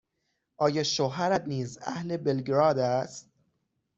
آیا 0.57 0.83
شوهرت 0.83 1.47
نیز 1.47 1.79
اهل 1.81 2.17
بلگراد 2.17 2.77
است؟ 2.79 3.29